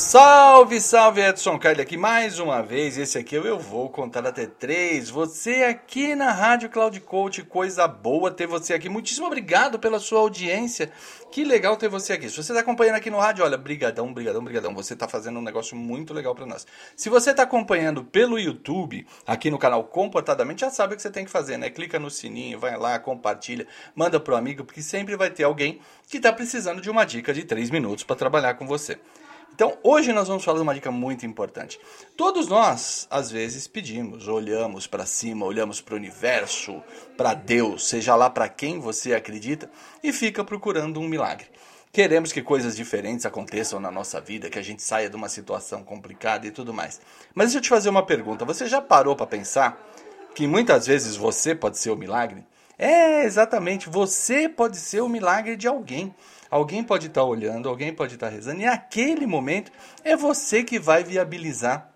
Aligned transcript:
Salve, 0.00 0.80
salve, 0.80 1.20
Edson 1.20 1.58
Carli 1.58 1.82
aqui 1.82 1.94
mais 1.94 2.38
uma 2.38 2.62
vez. 2.62 2.96
Esse 2.96 3.18
aqui 3.18 3.34
eu, 3.34 3.44
eu 3.44 3.58
vou 3.58 3.90
contar 3.90 4.26
até 4.26 4.46
três. 4.46 5.10
Você 5.10 5.62
aqui 5.62 6.14
na 6.14 6.32
Rádio 6.32 6.70
Cloud 6.70 6.98
Coach, 7.00 7.42
coisa 7.42 7.86
boa 7.86 8.30
ter 8.30 8.46
você 8.46 8.72
aqui. 8.72 8.88
Muitíssimo 8.88 9.26
obrigado 9.26 9.78
pela 9.78 10.00
sua 10.00 10.20
audiência. 10.20 10.90
Que 11.30 11.44
legal 11.44 11.76
ter 11.76 11.88
você 11.88 12.14
aqui. 12.14 12.30
Se 12.30 12.36
você 12.36 12.50
está 12.50 12.60
acompanhando 12.60 12.96
aqui 12.96 13.10
no 13.10 13.18
rádio, 13.18 13.44
olha, 13.44 13.58
brigadão, 13.58 14.12
brigadão, 14.12 14.42
brigadão. 14.42 14.74
Você 14.74 14.94
está 14.94 15.06
fazendo 15.06 15.38
um 15.38 15.42
negócio 15.42 15.76
muito 15.76 16.14
legal 16.14 16.34
para 16.34 16.46
nós. 16.46 16.66
Se 16.96 17.10
você 17.10 17.32
está 17.32 17.42
acompanhando 17.42 18.02
pelo 18.02 18.38
YouTube, 18.38 19.06
aqui 19.26 19.50
no 19.50 19.58
canal 19.58 19.84
Comportadamente, 19.84 20.62
já 20.62 20.70
sabe 20.70 20.94
o 20.94 20.96
que 20.96 21.02
você 21.02 21.10
tem 21.10 21.26
que 21.26 21.30
fazer, 21.30 21.58
né? 21.58 21.68
Clica 21.68 21.98
no 21.98 22.10
sininho, 22.10 22.58
vai 22.58 22.76
lá, 22.76 22.98
compartilha, 22.98 23.66
manda 23.94 24.18
pro 24.18 24.34
amigo, 24.34 24.64
porque 24.64 24.80
sempre 24.80 25.14
vai 25.14 25.28
ter 25.28 25.44
alguém 25.44 25.78
que 26.08 26.16
está 26.16 26.32
precisando 26.32 26.80
de 26.80 26.88
uma 26.88 27.04
dica 27.04 27.34
de 27.34 27.44
três 27.44 27.68
minutos 27.68 28.02
para 28.02 28.16
trabalhar 28.16 28.54
com 28.54 28.66
você. 28.66 28.98
Então, 29.60 29.76
hoje 29.82 30.10
nós 30.10 30.26
vamos 30.26 30.42
falar 30.42 30.56
de 30.56 30.62
uma 30.62 30.72
dica 30.72 30.90
muito 30.90 31.26
importante. 31.26 31.78
Todos 32.16 32.48
nós, 32.48 33.06
às 33.10 33.30
vezes, 33.30 33.66
pedimos, 33.66 34.26
olhamos 34.26 34.86
para 34.86 35.04
cima, 35.04 35.44
olhamos 35.44 35.82
para 35.82 35.92
o 35.92 35.98
universo, 35.98 36.82
para 37.14 37.34
Deus, 37.34 37.86
seja 37.86 38.16
lá 38.16 38.30
para 38.30 38.48
quem 38.48 38.80
você 38.80 39.12
acredita, 39.12 39.70
e 40.02 40.14
fica 40.14 40.42
procurando 40.42 40.98
um 40.98 41.06
milagre. 41.06 41.46
Queremos 41.92 42.32
que 42.32 42.40
coisas 42.40 42.74
diferentes 42.74 43.26
aconteçam 43.26 43.78
na 43.78 43.90
nossa 43.90 44.18
vida, 44.18 44.48
que 44.48 44.58
a 44.58 44.62
gente 44.62 44.82
saia 44.82 45.10
de 45.10 45.16
uma 45.16 45.28
situação 45.28 45.84
complicada 45.84 46.46
e 46.46 46.50
tudo 46.50 46.72
mais. 46.72 46.98
Mas 47.34 47.48
deixa 47.48 47.58
eu 47.58 47.62
te 47.62 47.68
fazer 47.68 47.90
uma 47.90 48.06
pergunta. 48.06 48.46
Você 48.46 48.66
já 48.66 48.80
parou 48.80 49.14
para 49.14 49.26
pensar 49.26 49.78
que 50.34 50.46
muitas 50.46 50.86
vezes 50.86 51.16
você 51.16 51.54
pode 51.54 51.76
ser 51.76 51.90
o 51.90 51.96
milagre? 51.96 52.46
É, 52.82 53.24
exatamente, 53.24 53.90
você 53.90 54.48
pode 54.48 54.78
ser 54.78 55.02
o 55.02 55.08
milagre 55.08 55.54
de 55.54 55.68
alguém. 55.68 56.14
Alguém 56.50 56.82
pode 56.82 57.08
estar 57.08 57.22
olhando, 57.22 57.68
alguém 57.68 57.92
pode 57.92 58.14
estar 58.14 58.30
rezando, 58.30 58.62
e 58.62 58.64
naquele 58.64 59.26
momento 59.26 59.70
é 60.02 60.16
você 60.16 60.64
que 60.64 60.78
vai 60.78 61.04
viabilizar 61.04 61.92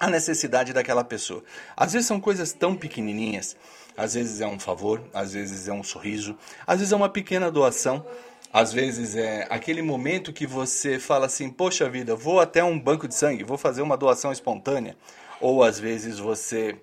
a 0.00 0.08
necessidade 0.08 0.72
daquela 0.72 1.04
pessoa. 1.04 1.44
Às 1.76 1.92
vezes 1.92 2.08
são 2.08 2.18
coisas 2.18 2.54
tão 2.54 2.74
pequenininhas, 2.74 3.54
às 3.94 4.14
vezes 4.14 4.40
é 4.40 4.46
um 4.46 4.58
favor, 4.58 5.04
às 5.12 5.34
vezes 5.34 5.68
é 5.68 5.72
um 5.74 5.82
sorriso, 5.82 6.38
às 6.66 6.78
vezes 6.78 6.94
é 6.94 6.96
uma 6.96 7.10
pequena 7.10 7.50
doação, 7.50 8.02
às 8.50 8.72
vezes 8.72 9.14
é 9.16 9.46
aquele 9.50 9.82
momento 9.82 10.32
que 10.32 10.46
você 10.46 10.98
fala 10.98 11.26
assim: 11.26 11.50
Poxa 11.50 11.86
vida, 11.86 12.16
vou 12.16 12.40
até 12.40 12.64
um 12.64 12.80
banco 12.80 13.06
de 13.06 13.14
sangue, 13.14 13.44
vou 13.44 13.58
fazer 13.58 13.82
uma 13.82 13.96
doação 13.96 14.32
espontânea. 14.32 14.96
Ou 15.38 15.62
às 15.62 15.78
vezes 15.78 16.18
você 16.18 16.80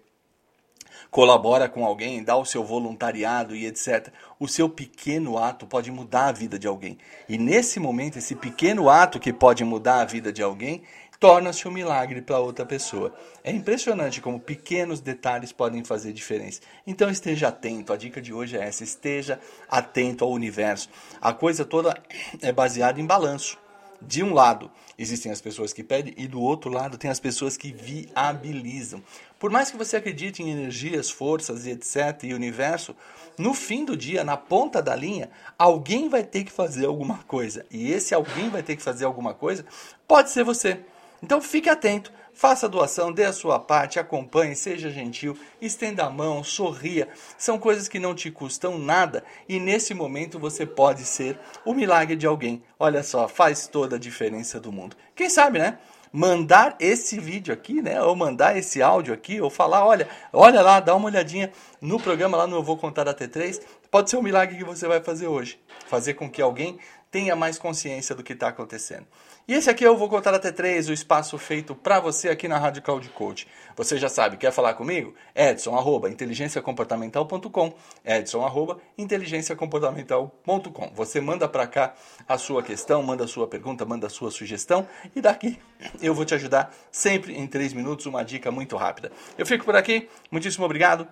colabora 1.10 1.68
com 1.68 1.86
alguém, 1.86 2.24
dá 2.24 2.36
o 2.36 2.46
seu 2.46 2.64
voluntariado 2.64 3.56
e 3.56 3.66
etc. 3.66 4.10
O 4.40 4.48
seu 4.48 4.70
pequeno 4.70 5.38
ato 5.38 5.66
pode 5.66 5.92
mudar 5.92 6.28
a 6.28 6.32
vida 6.32 6.60
de 6.60 6.68
alguém. 6.68 6.98
E 7.28 7.38
nesse 7.38 7.80
momento, 7.80 8.18
esse 8.18 8.36
pequeno 8.36 8.90
ato 8.90 9.20
que 9.20 9.34
pode 9.34 9.64
mudar 9.64 10.02
a 10.02 10.06
vida 10.06 10.32
de 10.32 10.44
alguém 10.44 10.84
torna-se 11.22 11.68
um 11.68 11.72
milagre 11.72 12.20
para 12.20 12.40
outra 12.40 12.66
pessoa. 12.66 13.14
É 13.44 13.52
impressionante 13.52 14.20
como 14.20 14.40
pequenos 14.40 15.00
detalhes 15.00 15.52
podem 15.52 15.84
fazer 15.86 16.12
diferença. 16.12 16.62
Então 16.86 17.12
esteja 17.12 17.50
atento. 17.50 17.94
A 17.94 17.98
dica 17.98 18.20
de 18.20 18.34
hoje 18.34 18.58
é 18.58 18.64
essa: 18.64 18.84
esteja 18.84 19.40
atento 19.70 20.26
ao 20.26 20.32
universo. 20.32 20.90
A 21.22 21.32
coisa 21.32 21.64
toda 21.64 21.96
é 22.42 22.52
baseada 22.52 23.00
em 23.00 23.06
balanço. 23.06 23.58
De 24.02 24.24
um 24.24 24.34
lado, 24.34 24.72
existem 24.98 25.32
as 25.32 25.40
pessoas 25.40 25.72
que 25.72 25.84
pedem, 25.84 26.14
e 26.18 26.28
do 26.28 26.42
outro 26.42 26.72
lado, 26.72 26.98
tem 26.98 27.12
as 27.12 27.20
pessoas 27.20 27.56
que 27.56 27.72
viabilizam. 27.72 29.04
Por 29.40 29.52
mais 29.52 29.70
que 29.70 29.78
você 29.78 29.98
acredite 29.98 30.42
em 30.42 30.50
energias, 30.50 31.10
forças 31.10 31.66
e 31.66 31.72
etc., 31.72 32.24
e 32.24 32.34
universo, 32.34 32.96
no 33.38 33.54
fim 33.54 33.86
do 33.86 33.96
dia, 33.96 34.24
na 34.24 34.36
ponta 34.38 34.82
da 34.82 34.96
linha, 34.96 35.30
alguém 35.58 36.10
vai 36.10 36.24
ter 36.24 36.44
que 36.44 36.52
fazer 36.52 36.86
alguma 36.86 37.20
coisa. 37.28 37.66
E 37.70 37.92
esse 37.92 38.14
alguém 38.14 38.50
vai 38.50 38.64
ter 38.64 38.76
que 38.76 38.84
fazer 38.84 39.06
alguma 39.06 39.34
coisa 39.34 39.66
pode 40.08 40.30
ser 40.32 40.44
você. 40.44 40.80
Então 41.24 41.42
fique 41.42 41.70
atento, 41.70 42.12
faça 42.34 42.66
a 42.66 42.70
doação, 42.70 43.12
dê 43.12 43.26
a 43.26 43.34
sua 43.34 43.60
parte, 43.60 44.00
acompanhe, 44.00 44.56
seja 44.56 44.90
gentil, 44.90 45.38
estenda 45.62 46.06
a 46.06 46.10
mão, 46.10 46.44
sorria. 46.44 47.08
São 47.38 47.58
coisas 47.58 47.88
que 47.88 48.00
não 48.00 48.16
te 48.16 48.32
custam 48.32 48.78
nada 48.78 49.24
e 49.48 49.60
nesse 49.60 49.94
momento 49.94 50.40
você 50.40 50.66
pode 50.66 51.04
ser 51.04 51.40
o 51.66 51.74
milagre 51.74 52.16
de 52.16 52.26
alguém. 52.26 52.64
Olha 52.80 53.04
só, 53.04 53.28
faz 53.28 53.68
toda 53.68 53.96
a 53.96 54.00
diferença 54.00 54.60
do 54.60 54.72
mundo. 54.72 54.96
Quem 55.16 55.30
sabe, 55.30 55.60
né? 55.60 55.78
mandar 56.12 56.76
esse 56.80 57.20
vídeo 57.20 57.54
aqui, 57.54 57.82
né? 57.82 58.02
Ou 58.02 58.16
mandar 58.16 58.58
esse 58.58 58.82
áudio 58.82 59.14
aqui, 59.14 59.40
ou 59.40 59.50
falar, 59.50 59.86
olha, 59.86 60.08
olha 60.34 60.62
lá, 60.62 60.80
dá 60.80 60.96
uma 60.96 61.08
olhadinha 61.08 61.52
no 61.80 62.00
programa 62.00 62.38
lá 62.38 62.46
no 62.46 62.58
Eu 62.58 62.64
Vou 62.64 62.78
Contar 62.78 63.08
Até 63.08 63.28
3. 63.28 63.62
Pode 63.90 64.10
ser 64.10 64.18
um 64.18 64.22
milagre 64.22 64.58
que 64.58 64.64
você 64.64 64.88
vai 64.88 65.02
fazer 65.02 65.28
hoje. 65.28 65.60
Fazer 65.88 66.14
com 66.16 66.30
que 66.30 66.42
alguém 66.42 66.78
tenha 67.12 67.36
mais 67.36 67.60
consciência 67.60 68.16
do 68.16 68.24
que 68.24 68.32
está 68.32 68.48
acontecendo. 68.48 69.06
E 69.46 69.54
esse 69.54 69.70
aqui 69.70 69.84
eu 69.84 69.98
vou 69.98 70.08
contar 70.08 70.34
até 70.34 70.50
três, 70.52 70.88
o 70.88 70.94
espaço 70.94 71.38
feito 71.38 71.76
para 71.76 72.00
você 72.00 72.30
aqui 72.30 72.48
na 72.48 72.58
Rádio 72.58 72.82
Cloud 72.82 73.10
Coach. 73.10 73.46
Você 73.76 73.98
já 73.98 74.08
sabe, 74.08 74.38
quer 74.38 74.52
falar 74.52 74.76
comigo? 74.76 75.14
Edson, 75.36 75.76
arroba, 75.76 76.10
inteligenciacomportamental.com 76.10 77.74
Edson, 78.06 78.46
arroba, 78.46 78.80
inteligenciacomportamental.com 78.98 80.92
Você 80.96 81.20
manda 81.20 81.50
para 81.50 81.68
cá 81.68 81.94
a 82.28 82.38
sua 82.38 82.64
questão, 82.64 83.04
manda 83.04 83.26
a 83.26 83.28
sua 83.28 83.46
pergunta, 83.46 83.84
manda 83.84 84.08
a 84.08 84.10
sua 84.10 84.32
sugestão 84.32 84.88
e 85.14 85.20
daqui 85.20 85.60
eu 86.02 86.16
vou 86.16 86.24
te 86.24 86.34
ajudar 86.34 86.74
sempre 86.90 87.38
em 87.38 87.46
três 87.46 87.74
minutos, 87.74 88.06
uma 88.06 88.24
dica 88.24 88.50
muito 88.52 88.78
rápida. 88.78 89.12
Eu 89.38 89.46
fico 89.46 89.66
por 89.66 89.76
aqui, 89.76 90.08
muitíssimo 90.32 90.64
obrigado 90.64 91.06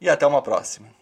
e 0.00 0.08
até 0.08 0.26
uma 0.26 0.40
próxima. 0.40 1.01